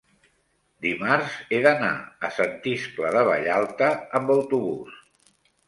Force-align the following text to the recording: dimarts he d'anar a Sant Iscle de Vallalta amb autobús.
dimarts 0.85 1.35
he 1.49 1.59
d'anar 1.65 1.91
a 2.29 2.33
Sant 2.39 2.57
Iscle 2.73 3.13
de 3.19 3.23
Vallalta 3.29 3.93
amb 4.23 4.35
autobús. 4.41 5.01